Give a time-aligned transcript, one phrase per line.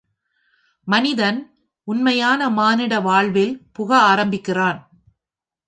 [0.87, 1.39] மனிதன்
[1.87, 4.79] உண்மையான மானிட வாழ்வில் புக ஆரம்பிக்கிறான்.